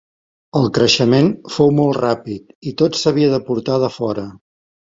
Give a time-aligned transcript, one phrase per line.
[0.59, 4.29] El creixement fou molt ràpid i tot s'havia de portar de fora.